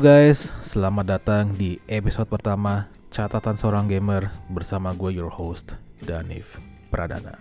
[0.00, 6.56] Guys, selamat datang di episode pertama Catatan Seorang Gamer bersama gue your host Danif
[6.88, 7.36] Pradana.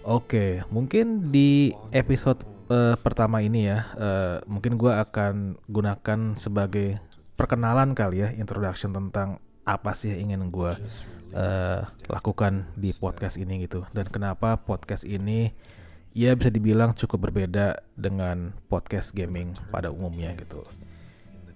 [0.00, 2.40] Oke, mungkin di episode
[2.72, 6.96] uh, pertama ini ya, uh, mungkin gue akan gunakan sebagai
[7.36, 9.36] perkenalan kali ya, introduction tentang
[9.68, 10.72] apa sih yang ingin gue
[11.36, 15.52] uh, lakukan di podcast ini gitu, dan kenapa podcast ini
[16.16, 20.64] ya bisa dibilang cukup berbeda dengan podcast gaming pada umumnya gitu.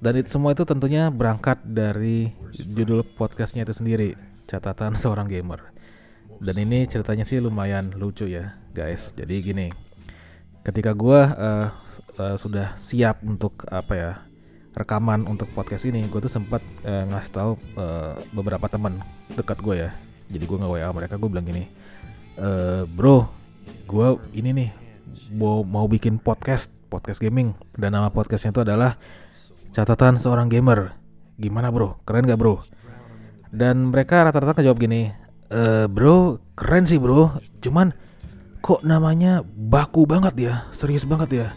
[0.01, 4.17] Dan itu semua itu tentunya berangkat dari judul podcastnya itu sendiri,
[4.49, 5.61] catatan seorang gamer.
[6.41, 9.13] Dan ini ceritanya sih lumayan lucu ya, guys.
[9.13, 9.69] Jadi gini,
[10.65, 11.69] ketika gue uh,
[12.17, 14.13] uh, sudah siap untuk apa ya
[14.73, 18.97] rekaman untuk podcast ini, gue tuh sempat uh, ngasih tahu uh, beberapa teman
[19.37, 19.91] dekat gue ya.
[20.33, 21.67] Jadi gue nggak wa mereka, gue bilang gini,
[22.39, 22.51] e,
[22.87, 23.27] bro,
[23.91, 24.09] gue
[24.39, 24.71] ini nih
[25.35, 27.51] mau bikin podcast, podcast gaming.
[27.75, 28.95] Dan nama podcastnya itu adalah
[29.71, 30.99] catatan seorang gamer.
[31.41, 32.03] Gimana bro?
[32.05, 32.61] Keren gak bro?
[33.51, 35.11] Dan mereka rata-rata ngejawab gini
[35.51, 37.35] e, bro keren sih bro.
[37.59, 37.91] Cuman
[38.63, 40.55] kok namanya baku banget ya?
[40.71, 41.49] Serius banget ya?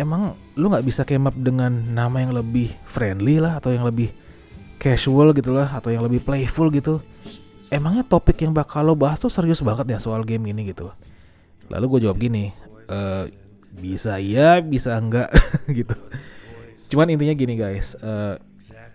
[0.00, 4.08] Emang lu nggak bisa up dengan nama yang lebih friendly lah atau yang lebih
[4.80, 7.04] casual gitu lah atau yang lebih playful gitu?
[7.68, 10.88] Emangnya topik yang bakal lo bahas tuh serius banget ya soal game ini gitu?
[11.68, 12.48] Lalu gue jawab gini
[12.88, 12.98] e,
[13.76, 15.28] bisa iya bisa enggak?
[15.78, 15.94] Gitu
[16.90, 18.34] Cuman intinya gini guys, uh,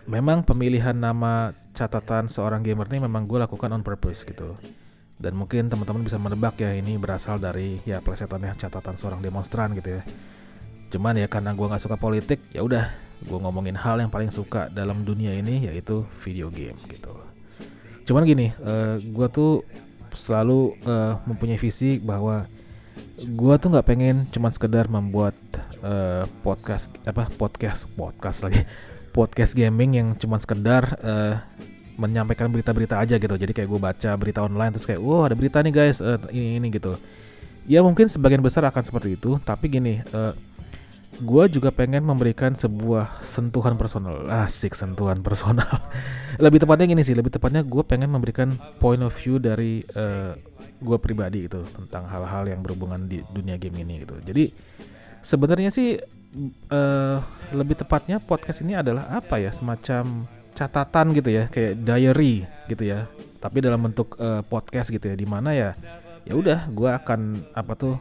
[0.03, 4.59] memang pemilihan nama catatan seorang gamer ini memang gue lakukan on purpose gitu.
[5.15, 9.95] Dan mungkin teman-teman bisa menebak ya ini berasal dari ya plesetannya catatan seorang demonstran gitu
[9.95, 10.01] ya.
[10.91, 12.91] Cuman ya karena gue nggak suka politik, ya udah
[13.23, 17.15] gue ngomongin hal yang paling suka dalam dunia ini yaitu video game gitu.
[18.05, 19.63] Cuman gini, uh, eh, gue tuh
[20.11, 22.43] selalu uh, mempunyai visi bahwa
[23.15, 25.35] gue tuh nggak pengen cuman sekedar membuat
[25.85, 28.61] uh, podcast apa podcast podcast lagi.
[29.15, 31.39] Podcast gaming yang cuman sekedar uh,
[31.95, 33.35] menyampaikan berita-berita aja gitu.
[33.39, 36.03] Jadi kayak gue baca berita online terus kayak wow ada berita nih guys.
[36.03, 36.99] Uh, ini ini gitu.
[37.63, 39.39] Ya mungkin sebagian besar akan seperti itu.
[39.39, 40.35] Tapi gini uh,
[41.15, 44.27] gue juga pengen memberikan sebuah sentuhan personal.
[44.27, 45.69] Asik sentuhan personal.
[46.43, 48.51] Lebih tepatnya gini sih lebih tepatnya gue pengen memberikan
[48.83, 50.35] point of view dari uh,
[50.75, 54.19] gue pribadi itu tentang hal-hal yang berhubungan di dunia game ini gitu.
[54.19, 54.51] Jadi
[55.25, 55.97] sebenarnya sih
[56.69, 57.17] uh,
[57.49, 59.49] lebih tepatnya podcast ini adalah apa ya?
[59.49, 63.09] Semacam catatan gitu ya kayak diary gitu ya.
[63.41, 65.73] Tapi dalam bentuk uh, podcast gitu ya di mana ya
[66.25, 67.97] ya udah gue akan apa tuh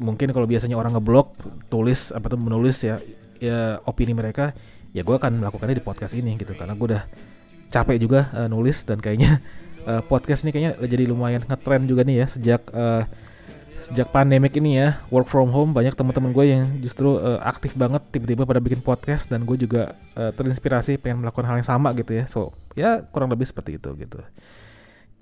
[0.00, 1.32] mungkin kalau biasanya orang ngeblog
[1.72, 3.00] tulis apa tuh menulis ya
[3.40, 4.52] ya opini mereka
[4.92, 6.56] ya gue akan melakukannya di podcast ini gitu.
[6.56, 7.04] Karena gue udah
[7.68, 9.40] capek juga uh, nulis dan kayaknya
[9.88, 13.04] uh, podcast ini kayaknya jadi lumayan ngetrend juga nih ya sejak uh,
[13.82, 18.00] sejak pandemik ini ya work from home banyak teman-teman gue yang justru uh, aktif banget
[18.14, 22.14] tiba-tiba pada bikin podcast dan gue juga uh, terinspirasi pengen melakukan hal yang sama gitu
[22.14, 24.22] ya so ya kurang lebih seperti itu gitu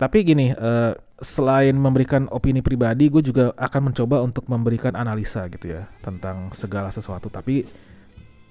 [0.01, 5.77] tapi gini, uh, selain memberikan opini pribadi, gue juga akan mencoba untuk memberikan analisa gitu
[5.77, 7.29] ya tentang segala sesuatu.
[7.29, 7.61] Tapi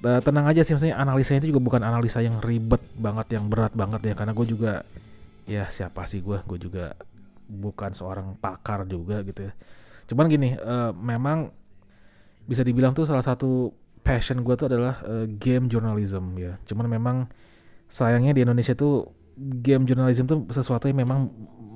[0.07, 3.75] uh, tenang aja sih, maksudnya analisanya itu juga bukan analisa yang ribet banget, yang berat
[3.75, 4.15] banget ya.
[4.15, 4.87] Karena gue juga,
[5.51, 6.39] ya siapa sih gue?
[6.47, 6.95] Gue juga
[7.51, 9.53] bukan seorang pakar juga gitu ya.
[10.11, 11.55] Cuman gini, uh, memang
[12.51, 13.71] bisa dibilang tuh salah satu
[14.03, 16.59] passion gue tuh adalah uh, game journalism ya.
[16.67, 17.31] Cuman memang
[17.87, 19.07] sayangnya di Indonesia tuh
[19.39, 21.31] game journalism tuh sesuatu yang memang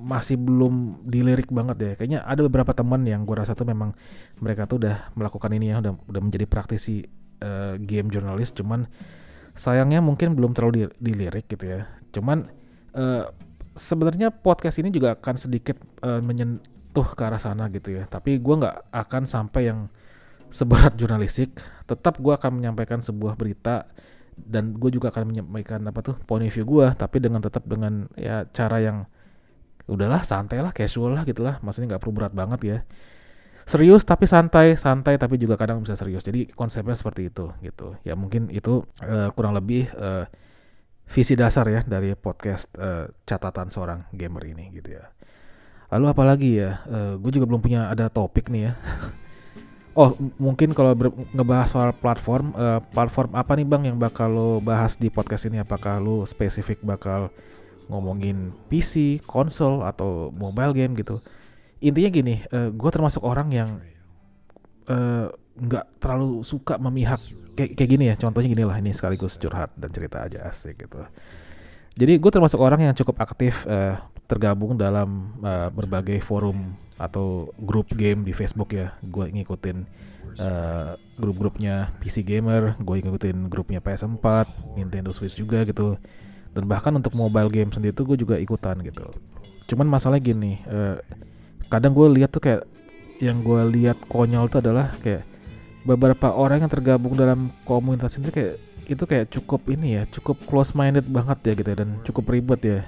[0.05, 1.91] masih belum dilirik banget ya.
[1.95, 3.95] Kayaknya ada beberapa teman yang gue rasa tuh memang
[4.43, 7.07] mereka tuh udah melakukan ini ya, udah udah menjadi praktisi
[7.39, 8.51] uh, game jurnalis.
[8.51, 8.83] Cuman
[9.55, 11.87] sayangnya mungkin belum terlalu dilirik gitu ya.
[12.11, 12.51] Cuman
[12.99, 13.31] uh,
[13.73, 16.19] sebenarnya podcast ini juga akan sedikit uh,
[16.95, 18.07] menyentuh ke arah sana gitu ya.
[18.07, 19.91] Tapi gue nggak akan sampai yang
[20.47, 21.51] seberat jurnalistik.
[21.83, 23.83] Tetap gue akan menyampaikan sebuah berita
[24.35, 28.03] dan gue juga akan menyampaikan apa tuh point of view gue tapi dengan tetap dengan
[28.19, 29.07] ya cara yang
[29.87, 32.79] udahlah santai lah casual lah gitulah maksudnya nggak perlu berat banget ya.
[33.65, 36.23] Serius tapi santai santai tapi juga kadang bisa serius.
[36.23, 37.99] Jadi konsepnya seperti itu gitu.
[38.07, 40.23] Ya mungkin itu uh, kurang lebih uh,
[41.05, 45.05] visi dasar ya dari podcast uh, catatan seorang gamer ini gitu ya
[45.93, 48.73] lalu apalagi ya uh, gue juga belum punya ada topik nih ya
[49.95, 50.91] Oh, mungkin kalau
[51.31, 55.63] ngebahas soal platform, uh, platform apa nih Bang yang bakal lo bahas di podcast ini?
[55.63, 57.31] Apakah lo spesifik bakal
[57.87, 61.23] ngomongin PC, konsol atau mobile game gitu?
[61.79, 63.69] Intinya gini, uh, eh, gue termasuk orang yang
[64.91, 65.31] eh,
[65.63, 67.23] nggak uh, terlalu suka memihak
[67.55, 68.19] kayak kayak gini ya.
[68.19, 71.07] Contohnya gini lah, ini sekaligus curhat dan cerita aja asik gitu.
[71.95, 73.95] Jadi gue termasuk orang yang cukup aktif uh,
[74.25, 78.95] tergabung dalam uh, berbagai forum atau grup game di Facebook ya.
[79.03, 79.77] Gue ngikutin
[80.39, 84.47] uh, grup-grupnya PC gamer gue ngikutin grupnya PS4
[84.79, 85.99] Nintendo Switch juga gitu.
[86.55, 89.11] Dan bahkan untuk mobile game sendiri tuh gue juga ikutan gitu.
[89.67, 90.97] Cuman masalah gini uh,
[91.67, 92.63] kadang gue lihat tuh kayak
[93.19, 95.23] yang gue lihat konyol tuh adalah kayak
[95.85, 98.55] beberapa orang yang tergabung dalam komunitas ini kayak
[98.85, 102.61] itu kayak cukup ini ya cukup close minded banget ya gitu ya dan cukup ribet
[102.61, 102.79] ya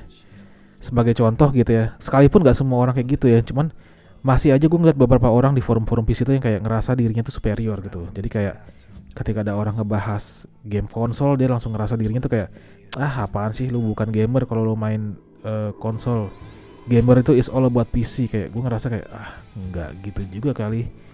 [0.78, 1.94] sebagai contoh gitu ya.
[1.98, 3.74] Sekalipun gak semua orang kayak gitu ya cuman
[4.26, 7.34] masih aja gue ngeliat beberapa orang di forum-forum PC itu yang kayak ngerasa dirinya tuh
[7.38, 8.10] superior gitu.
[8.12, 8.56] Jadi kayak
[9.18, 12.50] ketika ada orang ngebahas game konsol dia langsung ngerasa dirinya tuh kayak
[12.98, 13.70] ah apaan sih?
[13.70, 15.16] Lu bukan gamer kalau lu main
[15.46, 16.30] uh, konsol.
[16.88, 21.07] Gamer itu is all about PC kayak gue ngerasa kayak ah nggak gitu juga kali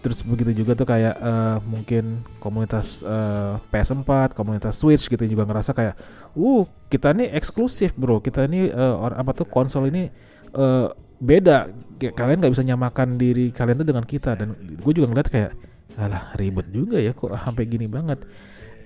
[0.00, 5.44] terus begitu juga tuh kayak uh, mungkin komunitas uh, eh, PS4, komunitas Switch gitu juga
[5.44, 5.94] ngerasa kayak,
[6.36, 10.08] uh kita ini eksklusif bro, kita ini uh, apa tuh konsol ini
[10.56, 10.88] uh,
[11.20, 11.68] beda.
[12.00, 14.34] Kalian nggak bisa nyamakan diri kalian tuh dengan kita.
[14.40, 15.52] Dan gue juga ngeliat kayak
[16.00, 18.24] alah ribet juga ya kok sampai gini banget.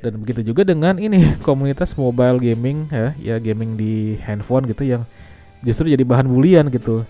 [0.03, 5.07] Dan begitu juga dengan ini komunitas mobile gaming ya ya gaming di handphone gitu yang
[5.63, 7.07] justru jadi bahan bulian gitu.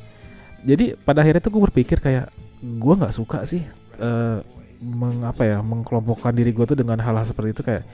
[0.63, 2.29] Jadi pada akhirnya tuh gue berpikir kayak
[2.61, 3.65] gue nggak suka sih
[4.01, 4.41] uh,
[4.85, 7.85] mengapa ya mengkelompokkan diri gue tuh dengan hal-hal seperti itu kayak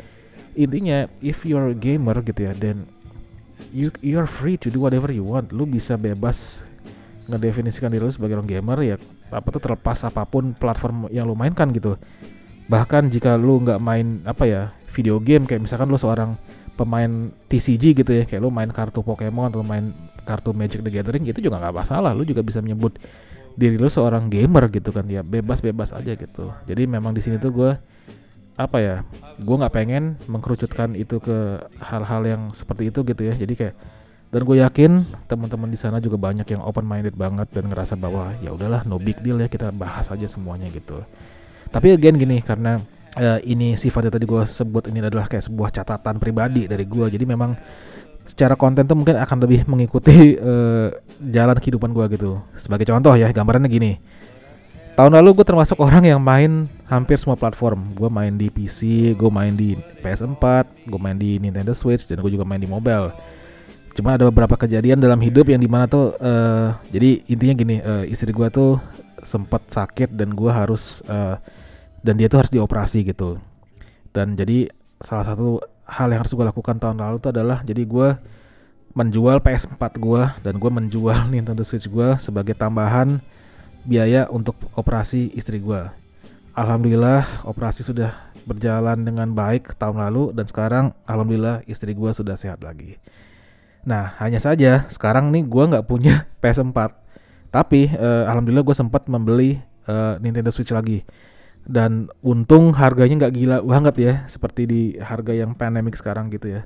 [0.59, 2.83] intinya if you're a gamer gitu ya dan
[3.71, 5.55] you you're free to do whatever you want.
[5.55, 6.69] Lu bisa bebas
[7.31, 8.97] ngedefinisikan diri lu sebagai orang gamer ya
[9.31, 11.95] apa tuh terlepas apa pun platform yang lu mainkan gitu.
[12.67, 16.35] Bahkan jika lu nggak main apa ya video game kayak misalkan lu seorang
[16.75, 19.95] pemain TCG gitu ya kayak lu main kartu Pokemon atau main
[20.27, 22.11] kartu Magic the Gathering itu juga nggak masalah.
[22.11, 22.99] Lu juga bisa menyebut
[23.59, 26.51] diri lu seorang gamer gitu kan ya bebas-bebas aja gitu.
[26.67, 27.71] Jadi memang di sini tuh gue
[28.61, 28.97] apa ya
[29.41, 33.35] gue nggak pengen mengkerucutkan itu ke hal-hal yang seperti itu gitu ya.
[33.35, 33.75] Jadi kayak
[34.31, 34.91] dan gue yakin
[35.27, 39.03] teman-teman di sana juga banyak yang open minded banget dan ngerasa bahwa ya udahlah no
[39.03, 41.03] big deal ya kita bahas aja semuanya gitu.
[41.71, 42.79] Tapi again gini karena
[43.19, 47.25] uh, ini sifatnya tadi gue sebut ini adalah kayak sebuah catatan pribadi dari gue jadi
[47.27, 47.59] memang
[48.23, 52.41] secara konten tuh mungkin akan lebih mengikuti uh, jalan kehidupan gue gitu.
[52.57, 54.01] Sebagai contoh ya gambarannya gini.
[54.97, 57.93] Tahun lalu gue termasuk orang yang main hampir semua platform.
[57.93, 62.33] Gue main di PC gue main di PS4 gue main di Nintendo Switch dan gue
[62.33, 63.13] juga main di mobile.
[63.93, 68.05] Cuma ada beberapa kejadian dalam hidup yang di mana tuh uh, jadi intinya gini uh,
[68.07, 68.79] istri gue tuh
[69.21, 71.37] sempat sakit dan gue harus uh,
[72.01, 73.37] dan dia tuh harus dioperasi gitu.
[74.11, 74.71] Dan jadi
[75.01, 78.09] salah satu hal yang harus gue lakukan tahun lalu tuh adalah jadi gue
[78.91, 83.23] menjual PS4 gue dan gue menjual Nintendo Switch gue sebagai tambahan
[83.87, 85.89] biaya untuk operasi istri gue.
[86.53, 88.11] Alhamdulillah operasi sudah
[88.45, 92.99] berjalan dengan baik tahun lalu dan sekarang alhamdulillah istri gue sudah sehat lagi.
[93.87, 96.99] Nah, hanya saja sekarang nih gue nggak punya PS4.
[97.51, 99.59] Tapi uh, alhamdulillah gue sempat membeli
[99.89, 101.03] uh, Nintendo Switch lagi.
[101.61, 106.65] Dan untung harganya nggak gila banget ya, seperti di harga yang pandemic sekarang gitu ya.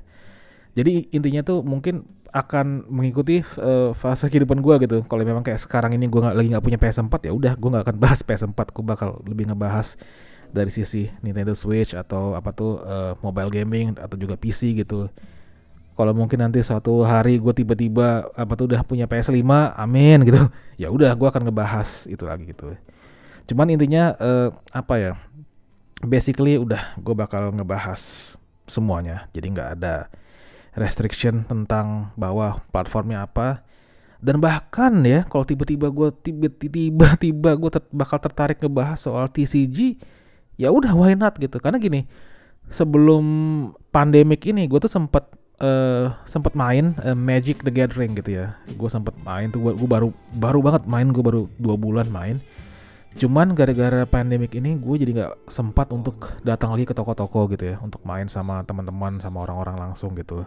[0.75, 2.03] Jadi intinya tuh mungkin
[2.35, 4.97] akan mengikuti uh, fase kehidupan gue gitu.
[5.07, 7.83] Kalau memang kayak sekarang ini gue nggak lagi nggak punya PS4 ya udah gue nggak
[7.87, 8.59] akan bahas PS4.
[8.75, 9.95] Gue bakal lebih ngebahas
[10.51, 15.07] dari sisi Nintendo Switch atau apa tuh uh, mobile gaming atau juga PC gitu
[15.95, 19.47] kalau mungkin nanti suatu hari gue tiba-tiba apa tuh udah punya PS5
[19.79, 20.43] amin gitu
[20.81, 22.75] ya udah gue akan ngebahas itu lagi gitu
[23.51, 25.11] cuman intinya uh, apa ya
[26.03, 28.35] basically udah gue bakal ngebahas
[28.67, 30.11] semuanya jadi nggak ada
[30.75, 33.63] restriction tentang bahwa platformnya apa
[34.19, 39.99] dan bahkan ya kalau tiba-tiba gue tiba-tiba tiba gue ter bakal tertarik ngebahas soal TCG
[40.55, 42.07] ya udah why not gitu karena gini
[42.71, 43.25] sebelum
[43.93, 45.29] pandemik ini gue tuh sempat
[45.61, 48.57] uh, sempat main uh, Magic the Gathering gitu ya.
[48.73, 52.41] Gue sempat main tuh gue baru baru banget main gue baru dua bulan main.
[53.15, 57.79] Cuman gara-gara pandemik ini gue jadi nggak sempat untuk datang lagi ke toko-toko gitu ya
[57.79, 60.43] untuk main sama teman-teman sama orang-orang langsung gitu.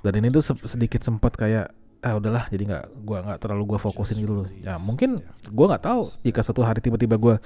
[0.00, 4.24] Dan ini tuh sedikit sempat kayak ah udahlah jadi nggak gue nggak terlalu gue fokusin
[4.24, 4.48] gitu loh.
[4.64, 5.20] Ya mungkin
[5.52, 7.36] gue nggak tahu jika suatu hari tiba-tiba gue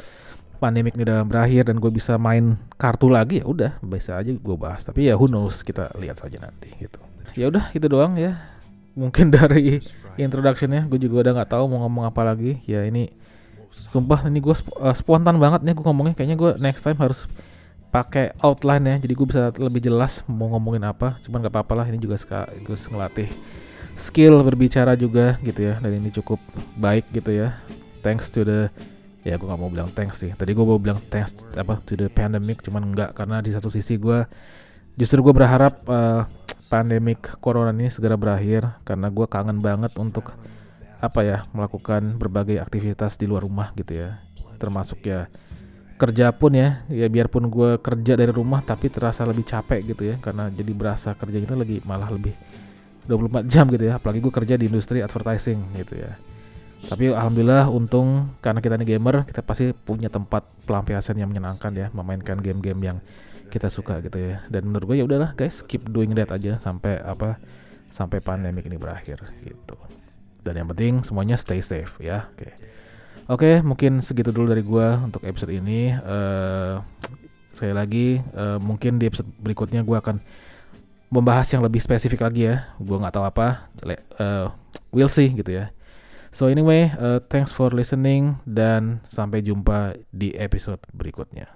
[0.63, 4.55] pandemik ini udah berakhir dan gue bisa main kartu lagi ya udah bisa aja gue
[4.55, 7.03] bahas tapi ya who knows kita lihat saja nanti gitu
[7.35, 8.39] ya udah itu doang ya
[8.95, 9.83] mungkin dari
[10.15, 13.11] introductionnya gue juga udah nggak tahu mau ngomong apa lagi ya ini
[13.73, 16.15] sumpah ini gue sp uh, spontan banget nih gue ngomongnya.
[16.15, 17.27] Kayaknya gue next time harus
[17.93, 18.97] pakai outline ya.
[19.01, 21.17] Jadi gue bisa lebih jelas mau ngomongin apa.
[21.25, 23.29] Cuman nggak apa-apa lah ini juga sekaligus ngelatih
[23.93, 25.81] skill berbicara juga gitu ya.
[25.81, 26.39] Dan ini cukup
[26.77, 27.57] baik gitu ya.
[28.05, 28.69] Thanks to the
[29.23, 30.35] ya gue gak mau bilang thanks sih.
[30.35, 33.95] Tadi gue mau bilang thanks apa to the pandemic cuman enggak karena di satu sisi
[33.95, 34.27] gue
[34.99, 36.27] justru gue berharap uh,
[36.67, 38.67] pandemik corona ini segera berakhir.
[38.83, 40.35] Karena gue kangen banget untuk
[41.03, 44.23] apa ya melakukan berbagai aktivitas di luar rumah gitu ya.
[44.63, 45.27] Termasuk ya
[45.99, 50.19] kerja pun ya ya biarpun gue kerja dari rumah tapi terasa lebih capek gitu ya
[50.19, 52.35] karena jadi berasa kerja itu lagi malah lebih
[53.11, 53.99] 24 jam gitu ya.
[53.99, 56.15] Apalagi gue kerja di industri advertising gitu ya.
[56.87, 61.87] Tapi alhamdulillah untung karena kita ini gamer kita pasti punya tempat pelampiasan yang menyenangkan ya
[61.95, 62.99] memainkan game-game yang
[63.51, 64.47] kita suka gitu ya.
[64.47, 67.43] Dan menurut gue ya udahlah guys keep doing that aja sampai apa
[67.91, 69.79] sampai pandemik ini berakhir gitu
[70.43, 72.53] dan yang penting semuanya stay safe ya oke okay.
[73.31, 75.95] Oke, mungkin segitu dulu dari gue untuk episode ini.
[75.95, 76.83] Uh,
[77.55, 80.19] sekali lagi, uh, mungkin di episode berikutnya gue akan
[81.07, 82.67] membahas yang lebih spesifik lagi ya.
[82.83, 83.71] Gue nggak tahu apa,
[84.19, 84.51] uh,
[84.91, 85.71] we'll see gitu ya.
[86.35, 91.47] So anyway, uh, thanks for listening dan sampai jumpa di episode berikutnya.